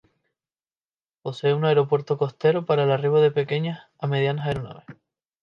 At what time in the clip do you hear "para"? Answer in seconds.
2.65-2.85